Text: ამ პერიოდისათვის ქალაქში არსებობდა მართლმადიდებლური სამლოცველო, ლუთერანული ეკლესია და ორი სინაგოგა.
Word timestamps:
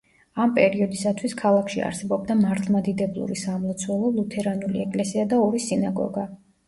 ამ 0.43 0.53
პერიოდისათვის 0.53 1.35
ქალაქში 1.41 1.83
არსებობდა 1.89 2.37
მართლმადიდებლური 2.41 3.37
სამლოცველო, 3.43 4.09
ლუთერანული 4.17 4.83
ეკლესია 4.87 5.27
და 5.35 5.43
ორი 5.47 5.63
სინაგოგა. 5.67 6.27